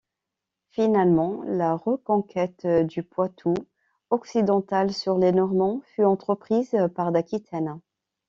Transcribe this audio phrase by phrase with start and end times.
[0.71, 3.53] Finalement la reconquête du Poitou
[4.09, 7.79] occidental sur les Normands fut entreprise par d’Aquitaine.